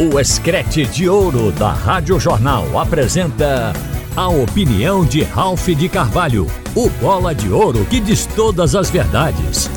[0.00, 3.74] O Escrete de Ouro da Rádio Jornal apresenta
[4.16, 9.70] a opinião de Ralph de Carvalho, o bola de ouro que diz todas as verdades.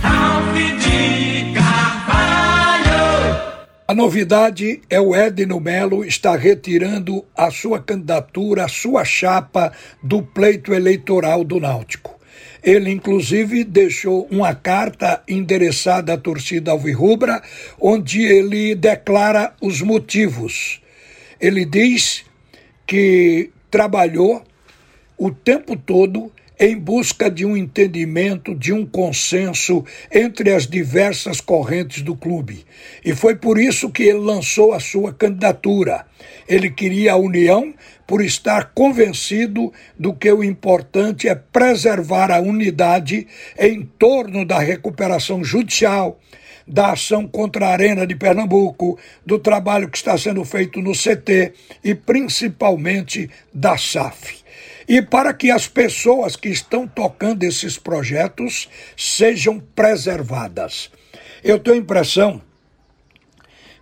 [0.00, 3.40] Ralph de Carvalho!
[3.88, 9.72] A novidade é o Edno Melo está retirando a sua candidatura, a sua chapa
[10.02, 12.13] do pleito eleitoral do Náutico.
[12.64, 17.42] Ele, inclusive, deixou uma carta endereçada à torcida alvirrubra,
[17.78, 20.80] onde ele declara os motivos.
[21.38, 22.24] Ele diz
[22.86, 24.42] que trabalhou
[25.18, 32.02] o tempo todo em busca de um entendimento, de um consenso entre as diversas correntes
[32.02, 32.64] do clube.
[33.04, 36.06] E foi por isso que ele lançou a sua candidatura.
[36.48, 37.74] Ele queria a união
[38.06, 43.26] por estar convencido do que o importante é preservar a unidade
[43.58, 46.20] em torno da recuperação judicial,
[46.66, 51.52] da ação contra a Arena de Pernambuco, do trabalho que está sendo feito no CT
[51.82, 54.43] e principalmente da SAF
[54.88, 60.90] e para que as pessoas que estão tocando esses projetos sejam preservadas.
[61.42, 62.42] Eu tenho a impressão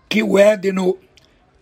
[0.09, 0.98] que o Edno,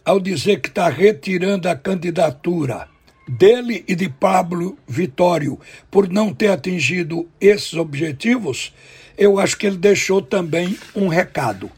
[0.04, 2.88] ao dizer que está retirando a candidatura
[3.28, 5.58] dele e de Pablo Vitório
[5.90, 8.74] por não ter atingido esses objetivos,
[9.16, 11.70] eu acho que ele deixou também um recado.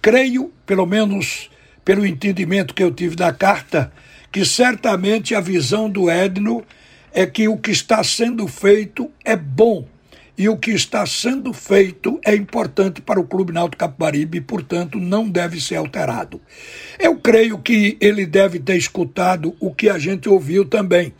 [0.00, 1.50] Creio, pelo menos
[1.84, 3.92] pelo entendimento que eu tive da carta,
[4.30, 6.64] que certamente a visão do Edno
[7.12, 9.86] é que o que está sendo feito é bom
[10.40, 14.98] e o que está sendo feito é importante para o Clube Náutico Capibaribe e, portanto,
[14.98, 16.40] não deve ser alterado.
[16.98, 21.12] Eu creio que ele deve ter escutado o que a gente ouviu também,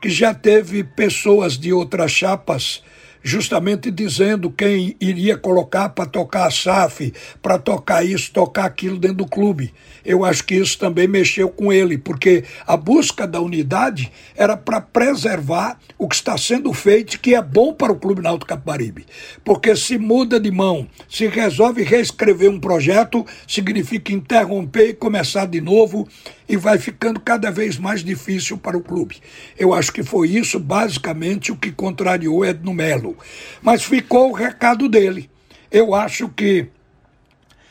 [0.00, 2.82] que já teve pessoas de outras chapas
[3.26, 9.16] justamente dizendo quem iria colocar para tocar a SAF, para tocar isso, tocar aquilo dentro
[9.16, 9.74] do clube.
[10.04, 14.80] Eu acho que isso também mexeu com ele, porque a busca da unidade era para
[14.80, 19.04] preservar o que está sendo feito, que é bom para o Clube Náutico Capibaribe.
[19.44, 25.60] Porque se muda de mão, se resolve reescrever um projeto, significa interromper e começar de
[25.60, 26.06] novo
[26.48, 29.20] e vai ficando cada vez mais difícil para o clube.
[29.58, 33.16] Eu acho que foi isso basicamente o que contrariou Edno Melo.
[33.62, 35.30] Mas ficou o recado dele.
[35.70, 36.68] Eu acho que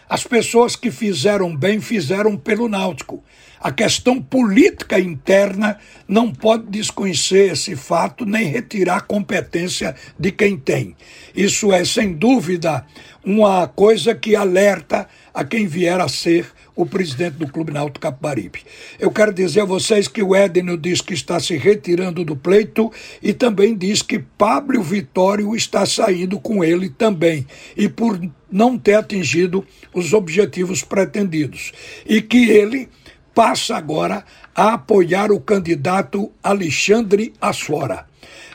[0.08, 3.24] as pessoas que fizeram bem fizeram pelo Náutico.
[3.60, 10.96] A questão política interna não pode desconhecer esse fato nem retirar competência de quem tem.
[11.36, 12.86] Isso é, sem dúvida,
[13.26, 18.60] uma coisa que alerta a quem vier a ser o presidente do Clube Náutico Capibaribe.
[19.00, 22.92] Eu quero dizer a vocês que o Édeno diz que está se retirando do pleito
[23.24, 28.20] e também diz que Pablo Vitório está saindo com ele também e por
[28.52, 31.72] não ter atingido os objetivos pretendidos
[32.06, 32.90] e que ele
[33.34, 38.06] passa agora a apoiar o candidato Alexandre Asfora.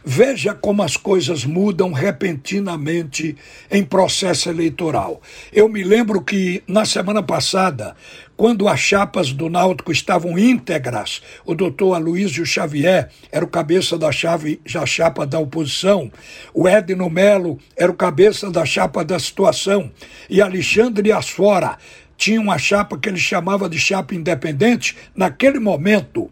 [0.05, 3.37] Veja como as coisas mudam repentinamente
[3.71, 5.21] em processo eleitoral.
[5.53, 7.95] Eu me lembro que na semana passada,
[8.37, 14.11] quando as chapas do Náutico estavam íntegras, o doutor Aloysio Xavier era o cabeça da,
[14.11, 16.11] chave, da chapa da oposição,
[16.55, 19.91] o Edno Melo era o cabeça da chapa da situação
[20.31, 21.77] e Alexandre Asfora
[22.21, 24.95] tinha uma chapa que ele chamava de chapa independente.
[25.15, 26.31] Naquele momento,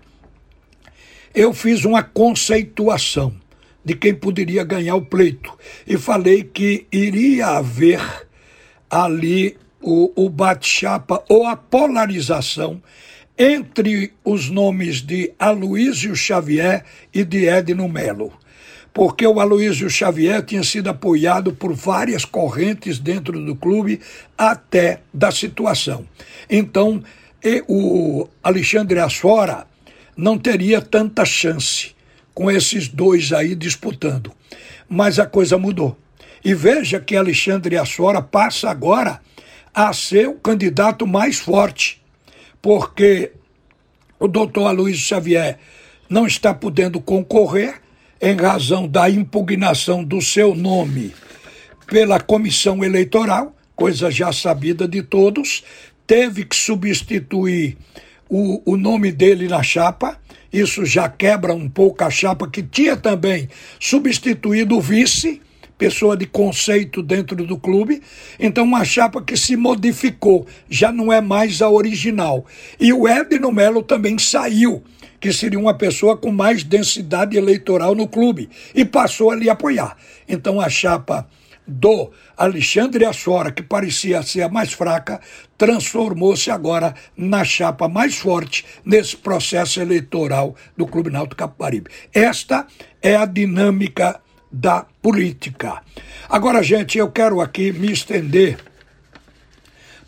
[1.34, 3.34] eu fiz uma conceituação
[3.84, 5.56] de quem poderia ganhar o pleito.
[5.86, 8.00] E falei que iria haver
[8.90, 12.82] ali o, o bate-chapa ou a polarização
[13.38, 16.84] entre os nomes de Aloísio Xavier
[17.14, 18.32] e de Edno Melo.
[18.92, 24.00] Porque o Aloísio Xavier tinha sido apoiado por várias correntes dentro do clube
[24.36, 26.04] até da situação.
[26.50, 27.00] Então,
[27.68, 29.67] o Alexandre Asfora
[30.18, 31.94] não teria tanta chance
[32.34, 34.32] com esses dois aí disputando.
[34.88, 35.96] Mas a coisa mudou.
[36.44, 39.20] E veja que Alexandre Assora passa agora
[39.72, 42.02] a ser o candidato mais forte,
[42.60, 43.31] porque
[44.19, 45.58] o doutor Aloysio Xavier
[46.10, 47.81] não está podendo concorrer
[48.20, 51.14] em razão da impugnação do seu nome
[51.87, 55.62] pela comissão eleitoral, coisa já sabida de todos,
[56.06, 57.76] teve que substituir
[58.28, 60.19] o, o nome dele na chapa
[60.52, 63.48] isso já quebra um pouco a chapa que tinha também
[63.78, 65.42] substituído o vice,
[65.76, 68.02] pessoa de conceito dentro do clube.
[68.40, 72.46] Então, uma chapa que se modificou, já não é mais a original.
[72.80, 74.82] E o Edno Melo também saiu,
[75.20, 79.96] que seria uma pessoa com mais densidade eleitoral no clube, e passou a lhe apoiar.
[80.26, 81.28] Então, a chapa
[81.69, 85.20] do Alexandre Assora, que parecia ser a mais fraca,
[85.59, 91.91] transformou-se agora na chapa mais forte nesse processo eleitoral do Clube Náutico Capibaribe.
[92.12, 92.67] Esta
[93.03, 94.20] é a dinâmica
[94.50, 95.82] da política.
[96.29, 98.59] Agora, gente, eu quero aqui me estender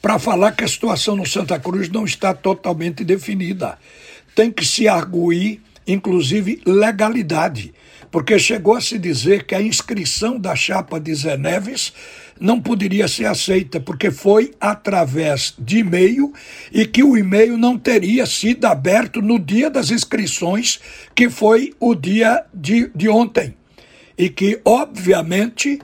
[0.01, 3.79] para falar que a situação no Santa Cruz não está totalmente definida.
[4.35, 7.75] Tem que se arguir, inclusive, legalidade,
[8.11, 11.93] porque chegou a se dizer que a inscrição da chapa de Zé Neves
[12.41, 16.33] não poderia ser aceita, porque foi através de e-mail
[16.73, 20.81] e que o e-mail não teria sido aberto no dia das inscrições,
[21.15, 23.55] que foi o dia de, de ontem.
[24.17, 25.81] E que, obviamente,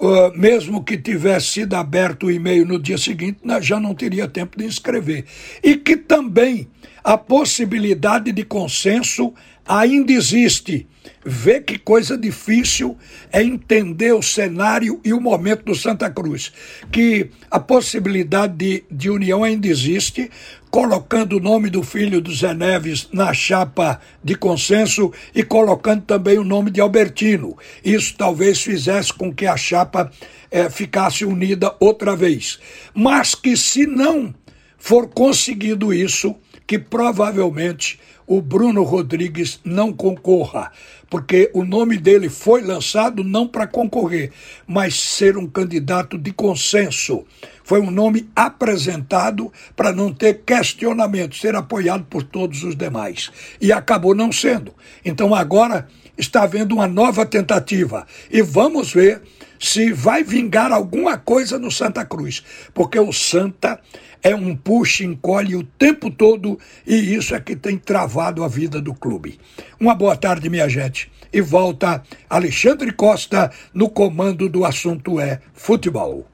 [0.00, 4.56] Uh, mesmo que tivesse sido aberto o e-mail no dia seguinte, já não teria tempo
[4.56, 5.24] de inscrever.
[5.60, 6.68] E que também
[7.02, 9.34] a possibilidade de consenso
[9.68, 10.86] ainda existe.
[11.24, 12.96] Vê que coisa difícil
[13.30, 16.52] é entender o cenário e o momento do Santa Cruz.
[16.90, 20.30] Que a possibilidade de, de união ainda existe,
[20.70, 26.38] colocando o nome do filho do Zé Neves na chapa de consenso e colocando também
[26.38, 27.56] o nome de Albertino.
[27.84, 30.10] Isso talvez fizesse com que a chapa
[30.50, 32.58] é, ficasse unida outra vez.
[32.94, 34.34] Mas que se não
[34.78, 36.34] for conseguido isso,
[36.68, 40.70] que provavelmente o Bruno Rodrigues não concorra,
[41.08, 44.30] porque o nome dele foi lançado não para concorrer,
[44.66, 47.24] mas ser um candidato de consenso.
[47.64, 53.30] Foi um nome apresentado para não ter questionamento, ser apoiado por todos os demais.
[53.58, 54.74] E acabou não sendo.
[55.02, 55.88] Então agora
[56.18, 58.06] está havendo uma nova tentativa.
[58.30, 59.22] E vamos ver
[59.58, 63.80] se vai vingar alguma coisa no Santa Cruz, porque o Santa
[64.22, 68.80] é um puxa encolhe o tempo todo e isso é que tem travado a vida
[68.80, 69.38] do clube.
[69.80, 71.10] Uma boa tarde, minha gente.
[71.32, 76.26] E volta Alexandre Costa no comando do assunto é futebol.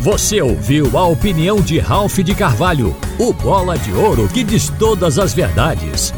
[0.00, 5.18] Você ouviu a opinião de Ralph de Carvalho, o bola de ouro que diz todas
[5.18, 6.12] as verdades.